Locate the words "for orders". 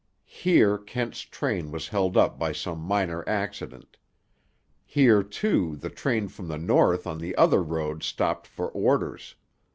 8.47-9.35